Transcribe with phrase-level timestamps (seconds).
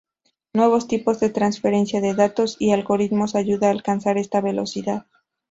[0.53, 5.05] Nuevos tipos de transferencia de datos y algoritmos ayudan a alcanzar esta velocidad.